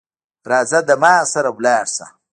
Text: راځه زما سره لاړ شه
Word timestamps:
راځه 0.49 0.79
زما 0.89 1.13
سره 1.33 1.49
لاړ 1.63 1.85
شه 1.95 2.05